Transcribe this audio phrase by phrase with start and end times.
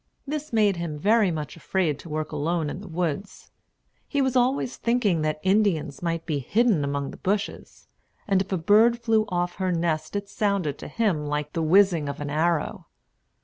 [0.25, 3.51] This made him very much afraid to work alone in the woods.
[4.07, 7.87] He was always thinking that Indians might be hidden among the bushes;
[8.27, 12.09] and if a bird flew off her nest it sounded to him like the whizzing
[12.09, 12.87] of an arrow.